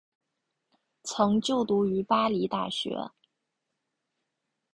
[1.03, 3.11] 曾就读于巴黎大学。